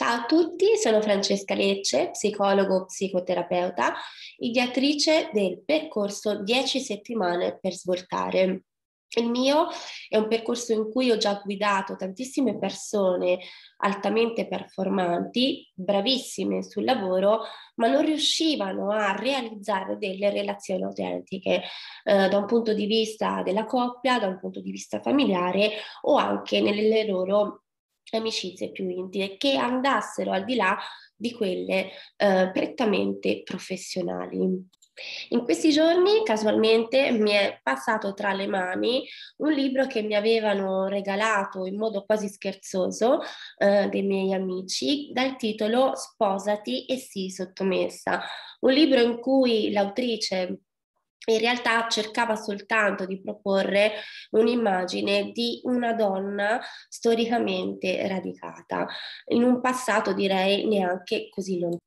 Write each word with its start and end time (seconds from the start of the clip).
Ciao 0.00 0.22
a 0.22 0.24
tutti, 0.24 0.78
sono 0.78 1.02
Francesca 1.02 1.52
Lecce, 1.52 2.08
psicologo 2.12 2.86
psicoterapeuta, 2.86 3.92
ideatrice 4.38 5.28
del 5.30 5.62
percorso 5.62 6.42
10 6.42 6.80
settimane 6.80 7.58
per 7.60 7.74
svoltare. 7.74 8.62
Il 9.18 9.28
mio 9.28 9.66
è 10.08 10.16
un 10.16 10.26
percorso 10.26 10.72
in 10.72 10.90
cui 10.90 11.10
ho 11.10 11.18
già 11.18 11.42
guidato 11.44 11.96
tantissime 11.96 12.56
persone 12.56 13.40
altamente 13.80 14.48
performanti, 14.48 15.70
bravissime 15.74 16.62
sul 16.62 16.84
lavoro, 16.84 17.42
ma 17.74 17.88
non 17.88 18.02
riuscivano 18.02 18.92
a 18.92 19.14
realizzare 19.14 19.98
delle 19.98 20.30
relazioni 20.30 20.82
autentiche 20.82 21.60
eh, 22.04 22.28
da 22.28 22.38
un 22.38 22.46
punto 22.46 22.72
di 22.72 22.86
vista 22.86 23.42
della 23.42 23.66
coppia, 23.66 24.18
da 24.18 24.28
un 24.28 24.38
punto 24.38 24.62
di 24.62 24.70
vista 24.70 25.02
familiare 25.02 25.72
o 26.04 26.14
anche 26.14 26.62
nelle 26.62 27.04
loro 27.04 27.64
amicizie 28.12 28.70
più 28.70 28.88
intime 28.88 29.36
che 29.36 29.56
andassero 29.56 30.32
al 30.32 30.44
di 30.44 30.56
là 30.56 30.78
di 31.14 31.32
quelle 31.32 31.90
eh, 32.16 32.50
prettamente 32.52 33.42
professionali. 33.42 34.68
In 35.30 35.44
questi 35.44 35.70
giorni 35.70 36.22
casualmente 36.24 37.10
mi 37.12 37.30
è 37.30 37.58
passato 37.62 38.12
tra 38.12 38.32
le 38.32 38.46
mani 38.46 39.06
un 39.38 39.52
libro 39.52 39.86
che 39.86 40.02
mi 40.02 40.14
avevano 40.14 40.88
regalato 40.88 41.64
in 41.64 41.76
modo 41.76 42.04
quasi 42.04 42.28
scherzoso 42.28 43.20
eh, 43.56 43.88
dei 43.88 44.02
miei 44.02 44.34
amici 44.34 45.10
dal 45.12 45.36
titolo 45.36 45.94
Sposati 45.94 46.84
e 46.84 46.96
sii 46.96 47.30
sottomessa, 47.30 48.22
un 48.60 48.72
libro 48.72 49.00
in 49.00 49.18
cui 49.20 49.72
l'autrice 49.72 50.60
in 51.26 51.38
realtà 51.38 51.86
cercava 51.88 52.34
soltanto 52.34 53.04
di 53.04 53.20
proporre 53.20 53.92
un'immagine 54.30 55.32
di 55.32 55.60
una 55.64 55.92
donna 55.92 56.60
storicamente 56.88 58.06
radicata, 58.08 58.86
in 59.26 59.42
un 59.42 59.60
passato 59.60 60.12
direi 60.12 60.66
neanche 60.66 61.28
così 61.28 61.58
lontano. 61.58 61.78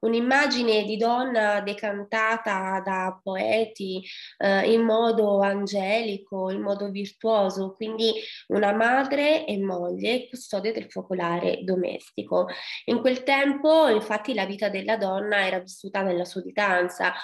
Un'immagine 0.00 0.84
di 0.84 0.98
donna 0.98 1.62
decantata 1.62 2.82
da 2.84 3.18
poeti 3.22 4.02
eh, 4.36 4.70
in 4.70 4.82
modo 4.82 5.40
angelico, 5.40 6.50
in 6.50 6.60
modo 6.60 6.90
virtuoso, 6.90 7.72
quindi 7.72 8.12
una 8.48 8.72
madre 8.74 9.46
e 9.46 9.58
moglie 9.58 10.28
custode 10.28 10.72
del 10.72 10.90
focolare 10.90 11.64
domestico. 11.64 12.48
In 12.84 13.00
quel 13.00 13.22
tempo, 13.22 13.88
infatti, 13.88 14.34
la 14.34 14.44
vita 14.44 14.68
della 14.68 14.98
donna 14.98 15.46
era 15.46 15.60
vissuta 15.60 16.02
nella 16.02 16.26
sudditanza, 16.26 17.14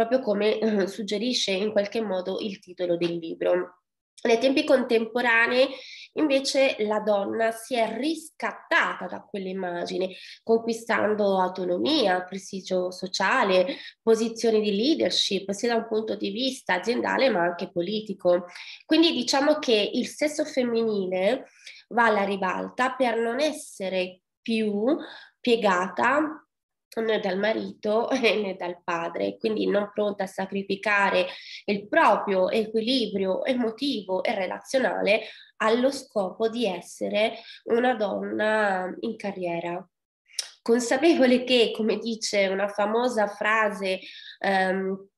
proprio 0.00 0.20
come 0.20 0.58
eh, 0.58 0.86
suggerisce 0.86 1.50
in 1.50 1.72
qualche 1.72 2.00
modo 2.00 2.38
il 2.40 2.58
titolo 2.58 2.96
del 2.96 3.16
libro. 3.18 3.80
Nei 4.22 4.38
tempi 4.38 4.64
contemporanei 4.64 5.66
invece 6.14 6.76
la 6.80 7.00
donna 7.00 7.52
si 7.52 7.74
è 7.74 7.96
riscattata 7.96 9.06
da 9.06 9.22
quell'immagine, 9.22 10.14
conquistando 10.42 11.38
autonomia, 11.38 12.22
prestigio 12.24 12.90
sociale, 12.90 13.76
posizioni 14.02 14.60
di 14.60 14.76
leadership, 14.76 15.50
sia 15.52 15.70
da 15.70 15.76
un 15.76 15.86
punto 15.88 16.16
di 16.16 16.30
vista 16.30 16.74
aziendale 16.74 17.30
ma 17.30 17.40
anche 17.40 17.70
politico. 17.70 18.46
Quindi 18.84 19.12
diciamo 19.12 19.58
che 19.58 19.90
il 19.94 20.06
sesso 20.06 20.44
femminile 20.44 21.46
va 21.88 22.06
alla 22.06 22.24
ribalta 22.24 22.94
per 22.94 23.18
non 23.18 23.40
essere 23.40 24.20
più 24.42 24.96
piegata 25.40 26.44
né 26.96 27.20
dal 27.20 27.38
marito 27.38 28.08
né 28.20 28.56
dal 28.56 28.82
padre, 28.82 29.36
quindi 29.38 29.66
non 29.66 29.90
pronta 29.94 30.24
a 30.24 30.26
sacrificare 30.26 31.26
il 31.66 31.86
proprio 31.86 32.50
equilibrio 32.50 33.44
emotivo 33.44 34.24
e 34.24 34.34
relazionale 34.34 35.22
allo 35.58 35.90
scopo 35.92 36.48
di 36.48 36.66
essere 36.66 37.38
una 37.64 37.94
donna 37.94 38.92
in 39.00 39.16
carriera. 39.16 39.86
Consapevole 40.62 41.44
che, 41.44 41.72
come 41.74 41.98
dice 41.98 42.48
una 42.48 42.68
famosa 42.68 43.26
frase 43.28 44.00
um, 44.40 45.08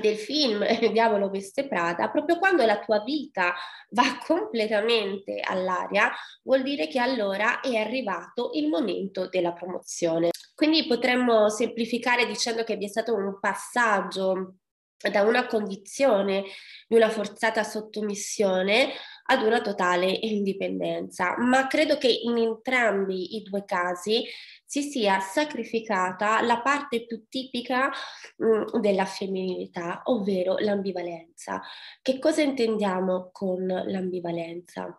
del 0.00 0.16
film 0.16 0.64
Diavolo 0.92 1.28
veste 1.28 1.66
Prada, 1.66 2.10
proprio 2.10 2.38
quando 2.38 2.64
la 2.64 2.78
tua 2.78 3.02
vita 3.02 3.54
va 3.90 4.18
completamente 4.24 5.40
all'aria, 5.40 6.10
vuol 6.42 6.62
dire 6.62 6.88
che 6.88 6.98
allora 6.98 7.60
è 7.60 7.76
arrivato 7.76 8.50
il 8.54 8.68
momento 8.68 9.28
della 9.28 9.52
promozione. 9.52 10.30
Quindi 10.54 10.86
potremmo 10.86 11.48
semplificare 11.48 12.26
dicendo 12.26 12.64
che 12.64 12.76
vi 12.76 12.84
è 12.84 12.88
stato 12.88 13.14
un 13.14 13.38
passaggio 13.40 14.56
da 15.10 15.22
una 15.22 15.46
condizione 15.46 16.44
di 16.86 16.96
una 16.96 17.10
forzata 17.10 17.62
sottomissione 17.64 18.90
ad 19.24 19.42
una 19.42 19.60
totale 19.60 20.10
indipendenza, 20.10 21.36
ma 21.38 21.66
credo 21.66 21.96
che 21.96 22.08
in 22.08 22.36
entrambi 22.38 23.36
i 23.36 23.42
due 23.42 23.64
casi 23.64 24.24
si 24.64 24.82
sia 24.82 25.20
sacrificata 25.20 26.40
la 26.42 26.60
parte 26.60 27.04
più 27.06 27.26
tipica 27.28 27.90
mh, 28.36 28.46
mm, 28.46 28.80
della 28.80 29.04
femminilità, 29.04 30.02
ovvero 30.04 30.56
l'ambivalenza. 30.58 31.60
Che 32.00 32.18
cosa 32.18 32.42
intendiamo 32.42 33.30
con 33.32 33.66
l'ambivalenza? 33.66 34.98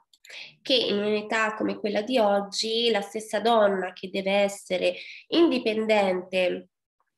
Che 0.61 0.73
in 0.73 0.97
un'età 0.97 1.53
come 1.55 1.77
quella 1.77 2.01
di 2.01 2.17
oggi 2.17 2.89
la 2.89 3.01
stessa 3.01 3.39
donna 3.39 3.93
che 3.93 4.09
deve 4.09 4.31
essere 4.31 4.95
indipendente 5.27 6.69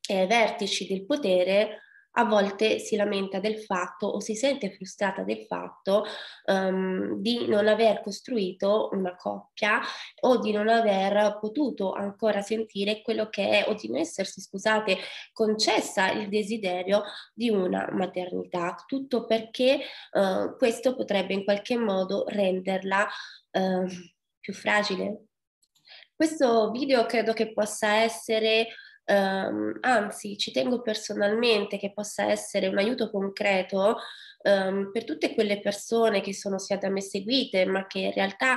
ai 0.08 0.26
vertici 0.26 0.86
del 0.86 1.04
potere 1.04 1.82
a 2.18 2.24
volte 2.24 2.78
si 2.78 2.96
lamenta 2.96 3.40
del 3.40 3.58
fatto 3.58 4.06
o 4.06 4.20
si 4.20 4.34
sente 4.34 4.70
frustrata 4.70 5.22
del 5.22 5.44
fatto 5.46 6.04
um, 6.46 7.16
di 7.20 7.46
non 7.46 7.68
aver 7.68 8.00
costruito 8.02 8.88
una 8.92 9.14
coppia 9.16 9.80
o 10.20 10.38
di 10.38 10.52
non 10.52 10.68
aver 10.68 11.38
potuto 11.40 11.92
ancora 11.92 12.40
sentire 12.40 13.02
quello 13.02 13.28
che 13.28 13.64
è 13.64 13.68
o 13.68 13.74
di 13.74 13.88
non 13.88 13.98
essersi, 13.98 14.40
scusate, 14.40 14.96
concessa 15.32 16.10
il 16.10 16.28
desiderio 16.28 17.02
di 17.34 17.50
una 17.50 17.88
maternità. 17.92 18.82
Tutto 18.86 19.26
perché 19.26 19.80
uh, 20.12 20.56
questo 20.56 20.94
potrebbe 20.96 21.34
in 21.34 21.44
qualche 21.44 21.76
modo 21.76 22.24
renderla 22.28 23.06
uh, 23.52 23.86
più 24.40 24.54
fragile. 24.54 25.26
Questo 26.14 26.70
video 26.70 27.04
credo 27.04 27.34
che 27.34 27.52
possa 27.52 27.96
essere 27.96 28.68
Um, 29.08 29.78
anzi, 29.82 30.36
ci 30.36 30.50
tengo 30.50 30.82
personalmente 30.82 31.78
che 31.78 31.92
possa 31.92 32.24
essere 32.24 32.66
un 32.66 32.78
aiuto 32.78 33.08
concreto 33.10 33.98
um, 34.42 34.90
per 34.92 35.04
tutte 35.04 35.32
quelle 35.32 35.60
persone 35.60 36.20
che 36.20 36.34
sono 36.34 36.58
state 36.58 36.86
a 36.86 36.90
me 36.90 37.00
seguite, 37.00 37.64
ma 37.66 37.86
che 37.86 38.00
in 38.00 38.12
realtà 38.12 38.56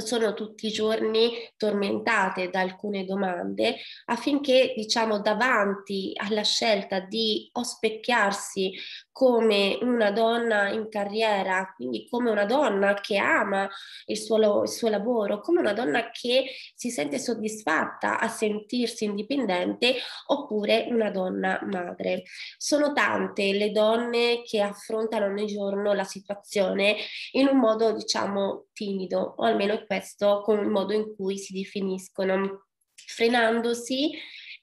sono 0.00 0.32
tutti 0.32 0.68
i 0.68 0.72
giorni 0.72 1.32
tormentate 1.56 2.48
da 2.48 2.60
alcune 2.60 3.04
domande 3.04 3.76
affinché 4.06 4.72
diciamo 4.74 5.20
davanti 5.20 6.12
alla 6.14 6.42
scelta 6.42 7.00
di 7.00 7.50
ospecchiarsi 7.52 8.72
come 9.12 9.78
una 9.82 10.10
donna 10.10 10.70
in 10.70 10.88
carriera, 10.88 11.72
quindi 11.76 12.08
come 12.08 12.30
una 12.30 12.46
donna 12.46 12.94
che 12.94 13.18
ama 13.18 13.68
il 14.06 14.18
suo, 14.18 14.62
il 14.62 14.68
suo 14.68 14.88
lavoro, 14.88 15.40
come 15.40 15.60
una 15.60 15.74
donna 15.74 16.10
che 16.10 16.46
si 16.74 16.90
sente 16.90 17.18
soddisfatta 17.18 18.18
a 18.18 18.28
sentirsi 18.28 19.04
indipendente 19.04 19.96
oppure 20.26 20.86
una 20.88 21.10
donna 21.10 21.60
madre. 21.64 22.22
Sono 22.56 22.92
tante 22.92 23.52
le 23.52 23.70
donne 23.70 24.42
che 24.42 24.60
affrontano 24.60 25.26
ogni 25.26 25.46
giorno 25.46 25.92
la 25.92 26.04
situazione 26.04 26.96
in 27.32 27.46
un 27.48 27.58
modo 27.58 27.92
diciamo 27.92 28.66
timido 28.72 29.34
o 29.36 29.44
almeno 29.44 29.84
questo 29.84 30.40
con 30.42 30.58
il 30.58 30.68
modo 30.68 30.94
in 30.94 31.14
cui 31.14 31.36
si 31.36 31.52
definiscono, 31.52 32.66
frenandosi 32.94 34.10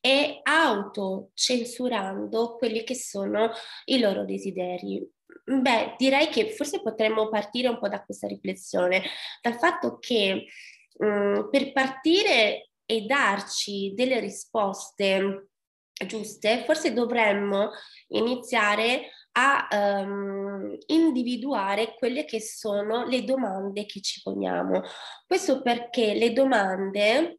e 0.01 0.39
autocensurando 0.43 2.55
quelli 2.55 2.83
che 2.83 2.95
sono 2.95 3.51
i 3.85 3.99
loro 3.99 4.25
desideri. 4.25 5.07
Beh, 5.43 5.95
direi 5.97 6.29
che 6.29 6.51
forse 6.51 6.81
potremmo 6.81 7.29
partire 7.29 7.67
un 7.67 7.79
po' 7.79 7.89
da 7.89 8.03
questa 8.03 8.27
riflessione, 8.27 9.03
dal 9.41 9.57
fatto 9.57 9.97
che 9.99 10.45
mh, 10.97 11.05
mm, 11.05 11.49
per 11.49 11.71
partire 11.71 12.69
e 12.85 13.01
darci 13.01 13.93
delle 13.95 14.19
risposte 14.19 15.49
giuste, 16.05 16.63
forse 16.65 16.93
dovremmo 16.93 17.71
iniziare 18.09 19.09
a 19.33 19.67
um, 19.71 20.75
individuare 20.87 21.95
quelle 21.95 22.25
che 22.25 22.41
sono 22.41 23.05
le 23.05 23.23
domande 23.23 23.85
che 23.85 24.01
ci 24.01 24.21
poniamo. 24.21 24.81
Questo 25.25 25.61
perché 25.61 26.13
le 26.13 26.33
domande 26.33 27.38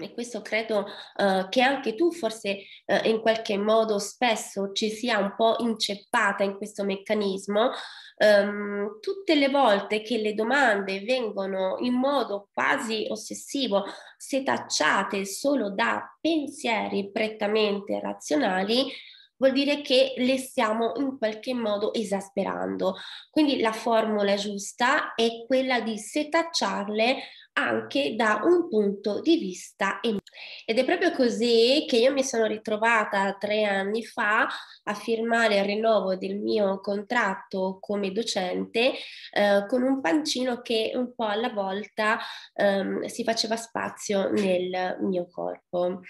e 0.00 0.12
questo 0.12 0.42
credo 0.42 0.86
uh, 1.16 1.48
che 1.48 1.62
anche 1.62 1.94
tu 1.94 2.12
forse 2.12 2.64
uh, 2.86 3.06
in 3.06 3.20
qualche 3.20 3.56
modo 3.56 3.98
spesso 3.98 4.72
ci 4.72 4.90
sia 4.90 5.18
un 5.18 5.34
po' 5.36 5.56
inceppata 5.58 6.42
in 6.42 6.56
questo 6.56 6.84
meccanismo, 6.84 7.70
um, 8.18 8.98
tutte 9.00 9.34
le 9.34 9.48
volte 9.48 10.02
che 10.02 10.18
le 10.18 10.34
domande 10.34 11.00
vengono 11.00 11.76
in 11.80 11.94
modo 11.94 12.48
quasi 12.52 13.06
ossessivo 13.08 13.84
setacciate 14.16 15.24
solo 15.24 15.70
da 15.70 16.16
pensieri 16.20 17.10
prettamente 17.10 18.00
razionali, 18.00 18.92
vuol 19.40 19.52
dire 19.52 19.80
che 19.80 20.12
le 20.18 20.36
stiamo 20.36 20.92
in 20.96 21.16
qualche 21.16 21.54
modo 21.54 21.94
esasperando. 21.94 22.96
Quindi 23.30 23.58
la 23.58 23.72
formula 23.72 24.36
giusta 24.36 25.14
è 25.14 25.44
quella 25.46 25.80
di 25.80 25.98
setacciarle 25.98 27.16
anche 27.54 28.14
da 28.14 28.42
un 28.44 28.68
punto 28.68 29.20
di 29.20 29.38
vista 29.38 29.98
emotivo. 30.02 30.19
Ed 30.64 30.78
è 30.78 30.84
proprio 30.84 31.12
così 31.12 31.84
che 31.88 31.96
io 31.96 32.12
mi 32.12 32.22
sono 32.22 32.46
ritrovata 32.46 33.36
tre 33.38 33.64
anni 33.64 34.04
fa 34.04 34.48
a 34.84 34.94
firmare 34.94 35.56
il 35.56 35.64
rinnovo 35.64 36.16
del 36.16 36.38
mio 36.38 36.80
contratto 36.80 37.78
come 37.80 38.12
docente 38.12 38.92
eh, 39.32 39.64
con 39.68 39.82
un 39.82 40.00
pancino 40.00 40.60
che 40.62 40.92
un 40.94 41.14
po' 41.14 41.26
alla 41.26 41.50
volta 41.50 42.18
ehm, 42.54 43.04
si 43.06 43.24
faceva 43.24 43.56
spazio 43.56 44.30
nel 44.30 44.98
mio 45.00 45.28
corpo. 45.28 46.00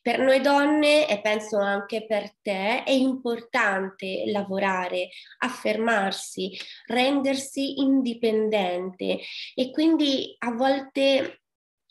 Per 0.00 0.18
noi 0.18 0.40
donne 0.40 1.08
e 1.08 1.20
penso 1.20 1.58
anche 1.58 2.06
per 2.06 2.34
te 2.40 2.84
è 2.84 2.92
importante 2.92 4.24
lavorare, 4.26 5.08
affermarsi, 5.38 6.56
rendersi 6.86 7.80
indipendente 7.80 9.18
e 9.54 9.70
quindi 9.70 10.34
a 10.38 10.52
volte 10.52 11.40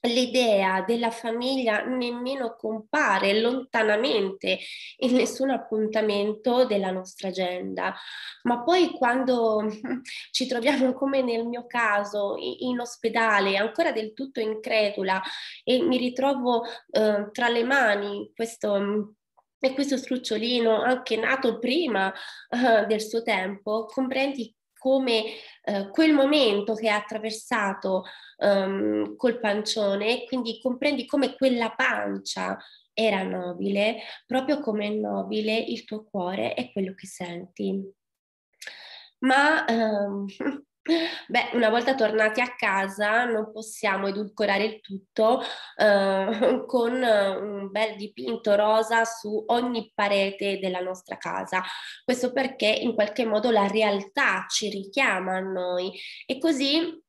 l'idea 0.06 0.82
della 0.82 1.12
famiglia 1.12 1.84
nemmeno 1.84 2.56
compare 2.56 3.40
lontanamente 3.40 4.60
in 4.98 5.14
nessun 5.14 5.50
appuntamento 5.50 6.66
della 6.66 6.92
nostra 6.92 7.30
agenda, 7.30 7.96
ma 8.44 8.64
poi 8.64 8.92
quando 8.92 9.64
ci 10.32 10.48
troviamo 10.48 10.94
come 10.94 11.22
nel 11.22 11.46
mio 11.46 11.66
caso 11.66 12.36
in 12.38 12.80
ospedale, 12.80 13.58
ancora 13.58 13.92
del 13.92 14.14
tutto 14.14 14.40
incredula 14.40 15.22
e 15.64 15.82
mi 15.82 15.98
ritrovo 15.98 16.64
eh, 16.66 17.30
tra 17.32 17.50
le 17.50 17.64
mani 17.64 18.32
questo 18.36 19.16
e 19.66 19.74
questo 19.74 19.98
strucciolino, 19.98 20.82
anche 20.82 21.18
nato 21.18 21.58
prima 21.58 22.08
uh, 22.10 22.86
del 22.86 23.02
suo 23.02 23.24
tempo, 23.24 23.86
comprendi 23.86 24.54
come 24.86 25.24
uh, 25.64 25.90
quel 25.90 26.14
momento 26.14 26.76
che 26.76 26.90
ha 26.90 26.98
attraversato 26.98 28.04
um, 28.38 29.16
col 29.16 29.40
pancione, 29.40 30.26
quindi 30.26 30.60
comprendi 30.62 31.08
come 31.08 31.36
quella 31.36 31.72
pancia 31.72 32.56
era 32.94 33.24
nobile, 33.24 33.98
proprio 34.28 34.60
come 34.60 34.86
è 34.86 34.90
nobile 34.92 35.58
il 35.58 35.86
tuo 35.86 36.04
cuore 36.04 36.54
e 36.54 36.72
quello 36.72 36.94
che 36.94 37.08
senti. 37.08 37.84
Ma 39.22 39.66
um, 39.68 40.28
Beh, 41.28 41.50
una 41.54 41.70
volta 41.70 41.96
tornati 41.96 42.42
a 42.42 42.54
casa 42.56 43.26
non 43.26 43.52
possiamo 43.52 44.08
edulcorare 44.08 44.66
il 44.66 44.82
tutto 44.82 45.42
eh, 45.76 46.64
con 46.68 46.94
un 46.94 47.72
bel 47.72 47.96
dipinto 47.96 48.54
rosa 48.54 49.04
su 49.04 49.44
ogni 49.48 49.92
parete 49.96 50.60
della 50.60 50.82
nostra 50.82 51.18
casa. 51.18 51.64
Questo 52.04 52.32
perché 52.32 52.68
in 52.68 52.94
qualche 52.94 53.26
modo 53.26 53.50
la 53.50 53.66
realtà 53.68 54.46
ci 54.48 54.70
richiama 54.70 55.38
a 55.38 55.40
noi 55.40 55.92
e 56.28 56.38
così 56.38 57.04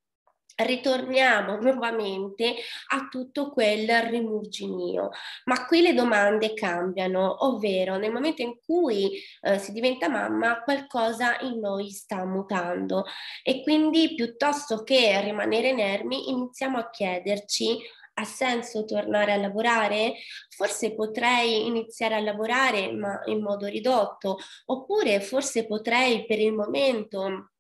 ritorniamo 0.56 1.56
nuovamente 1.61 2.55
a 2.88 3.08
tutto 3.11 3.50
quel 3.50 3.88
rimurginio. 4.03 5.11
Ma 5.44 5.67
qui 5.67 5.82
le 5.82 5.94
domande 5.94 6.55
cambiano, 6.55 7.44
ovvero 7.47 7.97
nel 7.97 8.12
momento 8.12 8.43
in 8.43 8.58
cui 8.64 9.20
eh, 9.43 9.58
si 9.58 9.73
diventa 9.73 10.08
mamma 10.08 10.62
qualcosa 10.62 11.38
in 11.41 11.58
noi 11.58 11.91
sta 11.91 12.25
mutando 12.25 13.05
e 13.43 13.62
quindi 13.62 14.14
piuttosto 14.14 14.82
che 14.82 15.20
rimanere 15.20 15.69
inermi 15.69 16.31
iniziamo 16.31 16.79
a 16.79 16.91
chiederci 16.91 17.79
ha 18.19 18.25
senso 18.25 18.85
tornare 18.85 19.32
a 19.32 19.37
lavorare? 19.37 20.14
Forse 20.49 20.94
potrei 20.94 21.67
iniziare 21.67 22.14
a 22.14 22.20
lavorare 22.20 22.91
ma 22.93 23.20
in 23.26 23.43
modo 23.43 23.67
ridotto 23.67 24.38
oppure 24.67 25.20
forse 25.20 25.67
potrei 25.67 26.25
per 26.25 26.41
il 26.41 26.55
momento 26.55 27.50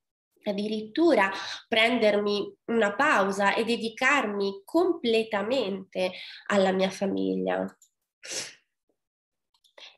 addirittura 0.50 1.30
prendermi 1.68 2.54
una 2.66 2.94
pausa 2.94 3.54
e 3.54 3.64
dedicarmi 3.64 4.62
completamente 4.64 6.12
alla 6.46 6.72
mia 6.72 6.90
famiglia. 6.90 7.64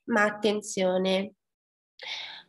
Ma 0.04 0.22
attenzione, 0.22 1.34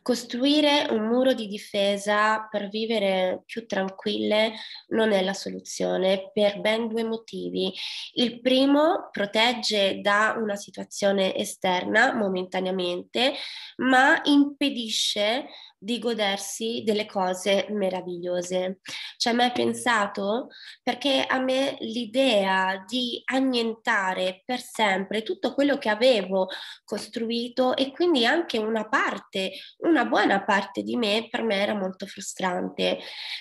costruire 0.02 0.86
un 0.90 1.06
muro 1.06 1.34
di 1.34 1.46
difesa 1.46 2.48
per 2.50 2.68
vivere 2.68 3.42
più 3.44 3.66
tranquille 3.66 4.54
non 4.88 5.12
è 5.12 5.22
la 5.22 5.34
soluzione 5.34 6.30
per 6.32 6.60
ben 6.60 6.88
due 6.88 7.04
motivi. 7.04 7.72
Il 8.14 8.40
primo 8.40 9.08
protegge 9.10 10.00
da 10.00 10.34
una 10.38 10.56
situazione 10.56 11.36
esterna 11.36 12.14
momentaneamente, 12.14 13.34
ma 13.76 14.20
impedisce 14.24 15.46
di 15.82 15.98
godersi 15.98 16.82
delle 16.84 17.06
cose 17.06 17.66
meravigliose. 17.70 18.80
Ci 19.16 19.28
hai 19.28 19.34
mai 19.34 19.50
pensato? 19.50 20.48
Perché 20.82 21.24
a 21.26 21.38
me 21.38 21.76
l'idea 21.80 22.84
di 22.86 23.22
annientare 23.24 24.42
per 24.44 24.60
sempre 24.60 25.22
tutto 25.22 25.54
quello 25.54 25.78
che 25.78 25.88
avevo 25.88 26.48
costruito 26.84 27.74
e 27.74 27.92
quindi 27.92 28.26
anche 28.26 28.58
una 28.58 28.86
parte, 28.88 29.52
una 29.78 30.04
buona 30.04 30.44
parte 30.44 30.82
di 30.82 30.96
me, 30.96 31.28
per 31.30 31.42
me 31.42 31.56
era 31.56 31.74
molto 31.74 32.04
frustrante. 32.04 32.98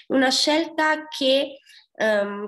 Una 0.07 0.31
scelta 0.31 1.07
che 1.09 1.57
um, 1.97 2.47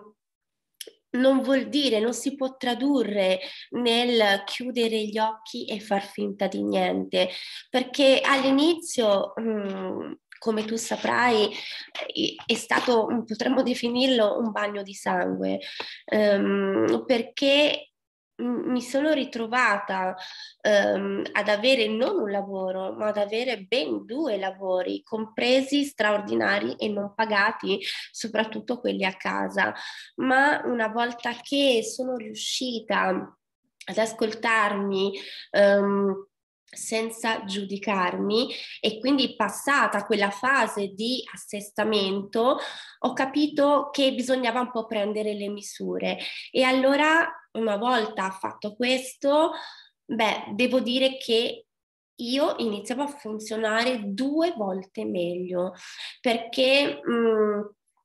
non 1.11 1.41
vuol 1.41 1.67
dire, 1.67 1.99
non 1.99 2.13
si 2.13 2.35
può 2.35 2.55
tradurre 2.57 3.39
nel 3.71 4.43
chiudere 4.45 5.05
gli 5.05 5.17
occhi 5.17 5.65
e 5.65 5.79
far 5.79 6.03
finta 6.03 6.47
di 6.47 6.63
niente, 6.63 7.29
perché 7.69 8.21
all'inizio, 8.23 9.33
mm, 9.39 10.11
come 10.37 10.65
tu 10.65 10.75
saprai, 10.75 11.49
è 12.45 12.53
stato, 12.55 13.23
potremmo 13.27 13.61
definirlo 13.61 14.39
un 14.39 14.51
bagno 14.51 14.81
di 14.81 14.93
sangue, 14.93 15.59
um, 16.13 17.03
perché 17.05 17.90
mi 18.37 18.81
sono 18.81 19.11
ritrovata 19.11 20.15
um, 20.63 21.23
ad 21.31 21.47
avere 21.47 21.87
non 21.87 22.19
un 22.19 22.31
lavoro, 22.31 22.93
ma 22.93 23.07
ad 23.07 23.17
avere 23.17 23.61
ben 23.63 24.05
due 24.05 24.37
lavori, 24.37 25.03
compresi 25.03 25.83
straordinari 25.83 26.75
e 26.75 26.87
non 26.87 27.13
pagati, 27.13 27.79
soprattutto 28.11 28.79
quelli 28.79 29.05
a 29.05 29.15
casa. 29.15 29.73
Ma 30.15 30.61
una 30.65 30.87
volta 30.87 31.33
che 31.41 31.83
sono 31.83 32.15
riuscita 32.15 33.35
ad 33.83 33.97
ascoltarmi, 33.97 35.11
um, 35.51 36.27
senza 36.73 37.43
giudicarmi 37.43 38.49
e 38.79 38.99
quindi 38.99 39.35
passata 39.35 40.05
quella 40.05 40.29
fase 40.29 40.93
di 40.93 41.21
assestamento 41.33 42.57
ho 42.99 43.13
capito 43.13 43.89
che 43.91 44.13
bisognava 44.13 44.61
un 44.61 44.71
po' 44.71 44.85
prendere 44.85 45.33
le 45.33 45.49
misure. 45.49 46.17
E 46.49 46.63
allora 46.63 47.29
una 47.53 47.75
volta 47.75 48.29
fatto 48.31 48.75
questo 48.75 49.51
beh 50.05 50.51
devo 50.53 50.79
dire 50.79 51.17
che 51.17 51.65
io 52.21 52.55
iniziavo 52.57 53.01
a 53.01 53.07
funzionare 53.07 54.01
due 54.13 54.53
volte 54.55 55.05
meglio 55.05 55.73
perché 56.19 57.01
mh, 57.03 57.11
mm, 57.11 57.61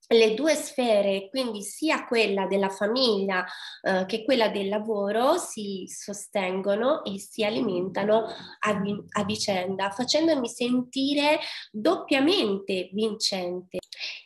le 0.09 0.35
due 0.35 0.55
sfere, 0.55 1.29
quindi 1.29 1.63
sia 1.63 2.05
quella 2.05 2.47
della 2.47 2.69
famiglia 2.69 3.45
eh, 3.83 4.05
che 4.07 4.25
quella 4.25 4.49
del 4.49 4.69
lavoro, 4.69 5.37
si 5.37 5.85
sostengono 5.89 7.05
e 7.05 7.19
si 7.19 7.45
alimentano 7.45 8.25
a, 8.25 8.83
a 9.19 9.25
vicenda, 9.25 9.91
facendomi 9.91 10.49
sentire 10.49 11.39
doppiamente 11.71 12.91
vincente. 12.93 13.79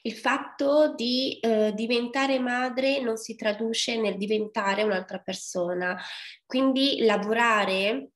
Il 0.02 0.14
fatto 0.14 0.94
di 0.94 1.38
eh, 1.40 1.72
diventare 1.74 2.38
madre 2.38 3.00
non 3.00 3.16
si 3.16 3.36
traduce 3.36 3.98
nel 3.98 4.16
diventare 4.16 4.82
un'altra 4.82 5.18
persona, 5.18 5.96
quindi 6.44 7.04
lavorare 7.04 8.10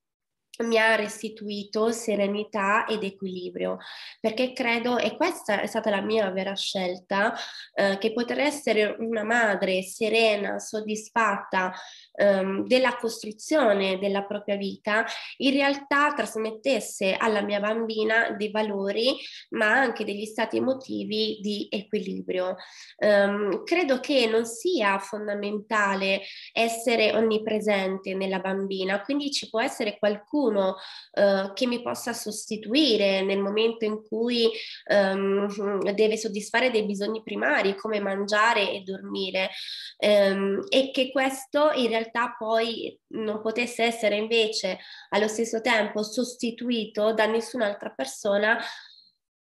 mi 0.62 0.78
ha 0.78 0.94
restituito 0.94 1.90
serenità 1.90 2.87
ed 2.87 3.02
equilibrio, 3.02 3.78
perché 4.20 4.52
credo, 4.52 4.99
e 4.99 5.16
questa 5.16 5.61
è 5.61 5.66
stata 5.66 5.90
la 5.90 6.00
mia 6.00 6.30
vera 6.30 6.54
scelta, 6.54 7.34
eh, 7.75 7.99
che 7.99 8.12
poter 8.12 8.38
essere 8.38 8.94
una 8.99 9.25
madre 9.25 9.82
serena, 9.82 10.61
soddisfatta 10.61 11.73
ehm, 12.12 12.66
della 12.66 12.96
costruzione 12.96 13.99
della 13.99 14.23
propria 14.23 14.56
vita, 14.56 15.04
in 15.38 15.52
realtà 15.52 16.12
trasmettesse 16.14 17.16
alla 17.18 17.42
mia 17.42 17.58
bambina 17.58 18.30
dei 18.30 18.50
valori, 18.50 19.16
ma 19.50 19.73
anche 19.73 20.04
degli 20.04 20.25
stati 20.25 20.58
emotivi 20.58 21.38
di 21.40 21.66
equilibrio. 21.68 22.54
Um, 22.99 23.64
credo 23.64 23.99
che 23.99 24.26
non 24.26 24.44
sia 24.46 24.99
fondamentale 24.99 26.23
essere 26.52 27.12
onnipresente 27.12 28.14
nella 28.14 28.38
bambina, 28.38 29.00
quindi 29.02 29.32
ci 29.32 29.49
può 29.49 29.61
essere 29.61 29.99
qualcuno 29.99 30.43
uh, 30.50 31.52
che 31.52 31.66
mi 31.66 31.82
possa 31.82 32.12
sostituire 32.12 33.22
nel 33.22 33.40
momento 33.40 33.84
in 33.84 34.02
cui 34.02 34.50
um, 34.90 35.92
deve 35.92 36.16
soddisfare 36.16 36.70
dei 36.70 36.84
bisogni 36.84 37.22
primari 37.22 37.74
come 37.76 38.00
mangiare 38.00 38.70
e 38.70 38.80
dormire. 38.80 39.50
Um, 39.98 40.64
e 40.68 40.90
che 40.92 41.10
questo 41.10 41.70
in 41.72 41.88
realtà 41.88 42.34
poi 42.38 42.98
non 43.08 43.40
potesse 43.40 43.82
essere 43.84 44.16
invece 44.16 44.78
allo 45.10 45.28
stesso 45.28 45.60
tempo 45.60 46.02
sostituito 46.02 47.12
da 47.12 47.26
nessun'altra 47.26 47.90
persona 47.90 48.58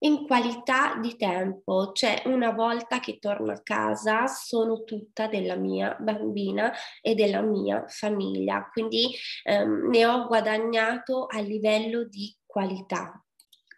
in 0.02 0.26
qualità 0.26 0.98
di 1.00 1.16
tempo, 1.16 1.92
cioè 1.92 2.22
una 2.26 2.50
volta 2.50 3.00
che 3.00 3.18
torno 3.18 3.52
a 3.52 3.60
casa 3.62 4.26
sono 4.26 4.84
tutta 4.84 5.26
della 5.26 5.56
mia 5.56 5.96
bambina 5.98 6.72
e 7.00 7.14
della 7.14 7.40
mia 7.40 7.84
famiglia, 7.88 8.68
quindi 8.72 9.10
ehm, 9.44 9.88
ne 9.90 10.06
ho 10.06 10.26
guadagnato 10.26 11.26
a 11.26 11.40
livello 11.40 12.04
di 12.04 12.34
qualità. 12.46 13.22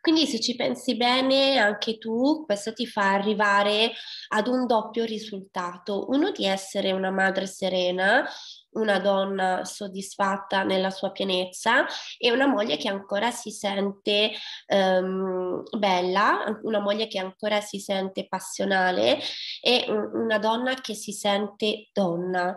Quindi 0.00 0.26
se 0.26 0.38
ci 0.38 0.54
pensi 0.54 0.99
bene 0.99 1.57
anche 1.57 1.97
tu, 1.97 2.45
questo 2.45 2.75
ti 2.75 2.87
fa 2.87 3.14
arrivare 3.14 3.93
ad 4.28 4.49
un 4.49 4.66
doppio 4.66 5.04
risultato, 5.04 6.11
uno 6.11 6.31
di 6.31 6.45
essere 6.45 6.93
una 6.93 7.11
madre 7.11 7.47
serena, 7.47 8.23
una 8.75 8.99
donna 8.99 9.64
soddisfatta 9.64 10.62
nella 10.62 10.90
sua 10.90 11.11
pienezza 11.11 11.87
e 12.19 12.31
una 12.31 12.47
moglie 12.47 12.76
che 12.76 12.88
ancora 12.88 13.31
si 13.31 13.50
sente 13.50 14.33
um, 14.69 15.62
bella, 15.76 16.59
una 16.62 16.81
moglie 16.81 17.07
che 17.07 17.19
ancora 17.19 17.61
si 17.61 17.78
sente 17.78 18.26
passionale 18.26 19.19
e 19.61 19.85
una 19.88 20.38
donna 20.38 20.75
che 20.75 20.95
si 20.95 21.12
sente 21.12 21.88
donna. 21.93 22.57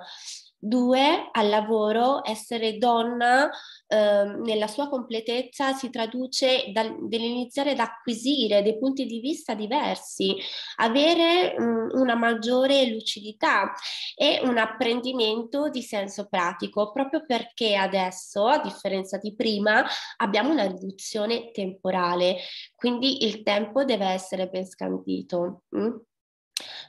Due, 0.59 1.29
al 1.31 1.49
lavoro, 1.49 2.21
essere 2.27 2.79
donna 2.79 3.47
eh, 3.87 4.23
nella 4.43 4.65
sua 4.65 4.89
completezza 4.89 5.73
si 5.73 5.91
traduce 5.91 6.71
dall'iniziare 6.73 7.71
ad 7.71 7.79
acquisire 7.79 8.63
dei 8.63 8.77
punti 8.79 9.05
di 9.05 9.19
vista 9.19 9.53
diversi, 9.53 10.35
avere 10.77 11.53
mh, 11.57 11.63
mm, 11.63 11.89
una 11.99 12.15
maggiore 12.15 12.89
lucidità 12.89 13.71
e 14.15 14.41
un 14.43 14.57
apprendimento 14.57 15.69
di 15.69 15.83
senso 15.83 16.27
pratico, 16.27 16.91
proprio 16.91 17.23
perché 17.23 17.75
adesso, 17.75 18.47
a 18.47 18.59
differenza 18.59 19.17
di 19.17 19.35
prima, 19.35 19.85
abbiamo 20.17 20.51
una 20.51 20.65
riduzione 20.65 21.51
temporale, 21.51 22.37
quindi 22.75 23.25
il 23.25 23.43
tempo 23.43 23.83
deve 23.83 24.07
essere 24.07 24.47
ben 24.47 24.65
scandito. 24.65 25.63
Mm? 25.77 25.95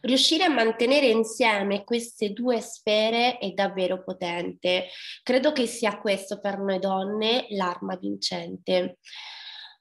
Riuscire 0.00 0.44
a 0.44 0.48
mantenere 0.48 1.06
insieme 1.06 1.84
queste 1.84 2.32
due 2.32 2.60
sfere 2.60 3.38
è 3.38 3.50
davvero 3.50 4.02
potente. 4.02 4.86
Credo 5.22 5.52
che 5.52 5.66
sia 5.66 5.98
questo 5.98 6.40
per 6.40 6.58
noi 6.58 6.78
donne 6.78 7.46
l'arma 7.50 7.96
vincente. 7.96 8.98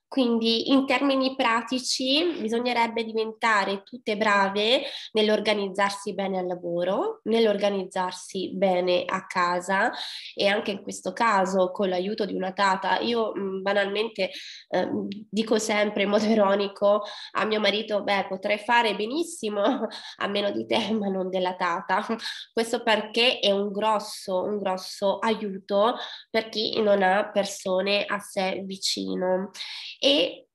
Quindi 0.08 0.72
in 0.72 0.86
termini 0.86 1.36
pratici 1.36 2.38
bisognerebbe 2.40 3.04
diventare 3.04 3.84
tutte 3.84 4.16
brave 4.16 4.84
nell'organizzarsi 5.12 6.14
bene 6.14 6.40
al 6.40 6.48
lavoro, 6.48 7.20
nell'organizzarsi 7.24 8.52
bene 8.56 9.04
a 9.06 9.26
casa 9.28 9.92
e 10.34 10.48
anche 10.48 10.72
in 10.72 10.82
questo 10.82 11.12
caso 11.12 11.72
con 11.72 11.90
l'aiuto 11.90 12.24
di 12.24 12.34
una 12.34 12.54
tata. 12.54 13.00
Io 13.00 13.34
banalmente 13.62 14.32
eh, 14.70 14.90
dico 15.30 15.60
sempre 15.60 16.04
in 16.04 16.10
modo 16.10 16.26
ironico 16.26 17.04
a 17.34 17.44
mio 17.44 17.60
marito, 17.60 18.02
beh 18.02 18.28
potrei 18.30 18.60
fare 18.60 18.96
benissimo 18.96 19.62
a 20.18 20.28
meno 20.28 20.52
di 20.52 20.66
te 20.66 20.90
ma 20.94 21.10
non 21.10 21.30
della 21.30 21.56
tata. 21.56 22.06
Questo 22.54 22.82
perché 22.82 23.40
è 23.40 23.52
un 23.52 23.74
grosso, 23.74 24.42
un 24.44 24.58
grosso 24.58 25.20
aiuto 25.20 25.96
per 26.30 26.48
chi 26.48 26.82
non 26.82 27.04
ha 27.04 27.30
persone 27.30 28.06
a 28.06 28.20
sé 28.20 28.62
vicino. 28.66 29.52
E 30.00 30.48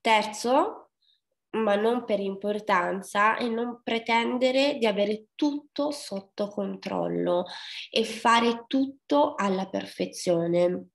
terzo, 0.00 0.90
ma 1.50 1.74
non 1.76 2.04
per 2.04 2.20
importanza, 2.20 3.36
è 3.36 3.46
non 3.48 3.80
pretendere 3.82 4.78
di 4.78 4.86
avere 4.86 5.26
tutto 5.34 5.90
sotto 5.90 6.48
controllo 6.48 7.44
e 7.90 8.04
fare 8.04 8.64
tutto 8.66 9.34
alla 9.36 9.68
perfezione 9.68 10.91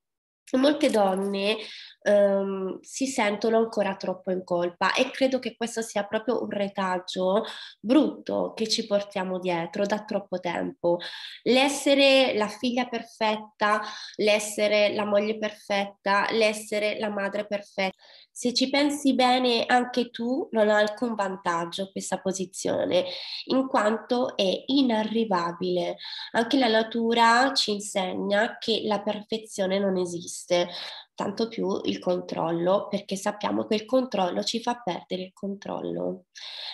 molte 0.56 0.88
donne 0.90 1.56
um, 2.04 2.78
si 2.80 3.06
sentono 3.06 3.58
ancora 3.58 3.96
troppo 3.96 4.30
in 4.30 4.44
colpa 4.44 4.94
e 4.94 5.10
credo 5.10 5.38
che 5.38 5.56
questo 5.56 5.82
sia 5.82 6.04
proprio 6.04 6.42
un 6.42 6.50
retaggio 6.50 7.44
brutto 7.80 8.52
che 8.54 8.68
ci 8.68 8.86
portiamo 8.86 9.38
dietro 9.38 9.84
da 9.84 10.04
troppo 10.04 10.40
tempo. 10.40 10.98
L'essere 11.42 12.34
la 12.34 12.48
figlia 12.48 12.86
perfetta, 12.86 13.82
l'essere 14.16 14.94
la 14.94 15.04
moglie 15.04 15.38
perfetta, 15.38 16.26
l'essere 16.30 16.98
la 16.98 17.10
madre 17.10 17.46
perfetta. 17.46 17.96
Se 18.38 18.54
ci 18.54 18.70
pensi 18.70 19.16
bene, 19.16 19.64
anche 19.66 20.10
tu 20.10 20.46
non 20.52 20.68
hai 20.68 20.80
alcun 20.80 21.16
vantaggio 21.16 21.90
questa 21.90 22.20
posizione, 22.20 23.04
in 23.46 23.66
quanto 23.66 24.36
è 24.36 24.62
inarrivabile. 24.66 25.96
Anche 26.30 26.56
la 26.56 26.68
natura 26.68 27.52
ci 27.52 27.72
insegna 27.72 28.56
che 28.58 28.82
la 28.84 29.02
perfezione 29.02 29.80
non 29.80 29.96
esiste, 29.96 30.68
tanto 31.16 31.48
più 31.48 31.80
il 31.82 31.98
controllo, 31.98 32.86
perché 32.86 33.16
sappiamo 33.16 33.66
che 33.66 33.74
il 33.74 33.84
controllo 33.84 34.44
ci 34.44 34.62
fa 34.62 34.82
perdere 34.84 35.22
il 35.22 35.32
controllo. 35.32 36.26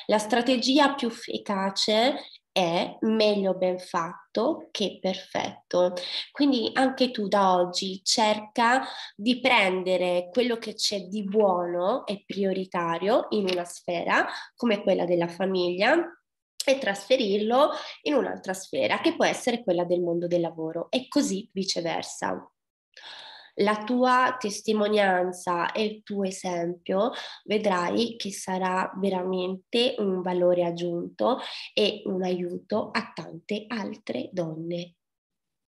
La 0.05 0.19
strategia 0.19 0.93
più 0.93 1.09
efficace 1.09 2.17
è 2.55 2.99
meglio 3.01 3.55
ben 3.55 3.81
fatto 3.81 4.69
che 4.71 4.99
perfetto. 5.01 5.95
Quindi 6.31 6.71
anche 6.75 7.11
tu 7.11 7.27
da 7.27 7.57
oggi 7.57 8.01
cerca 8.05 8.87
di 9.17 9.41
prendere 9.41 10.29
quello 10.31 10.57
che 10.59 10.75
c'è 10.75 11.01
di 11.01 11.25
buono 11.25 12.07
e 12.07 12.23
prioritario 12.25 13.27
in 13.31 13.49
una 13.51 13.65
sfera 13.65 14.25
come 14.55 14.85
quella 14.85 15.05
della 15.05 15.27
famiglia 15.27 15.97
e 16.65 16.79
trasferirlo 16.79 17.71
in 18.03 18.15
un'altra 18.15 18.55
sfera 18.55 19.01
che 19.01 19.17
può 19.17 19.25
essere 19.25 19.65
quella 19.65 19.85
del 19.85 20.01
mondo 20.01 20.29
del 20.29 20.41
lavoro 20.41 20.87
e 20.91 21.09
così 21.09 21.51
viceversa 21.53 22.49
la 23.59 23.85
tua 23.85 24.37
testimonianza 24.39 25.73
e 25.73 25.85
il 25.85 26.03
tuo 26.03 26.25
esempio, 26.25 27.13
vedrai 27.45 28.17
che 28.17 28.33
sarà 28.33 28.93
veramente 28.97 29.95
un 29.99 30.23
valore 30.23 30.65
aggiunto 30.65 31.39
e 31.73 32.03
un 32.07 32.23
aiuto 32.23 32.91
a 32.91 33.13
tante 33.15 33.65
altre 33.69 34.29
donne. 34.33 34.95